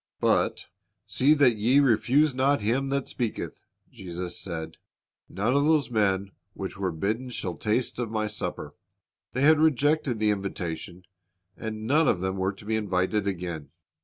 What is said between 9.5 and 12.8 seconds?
rejected the invitation, and none of them were to be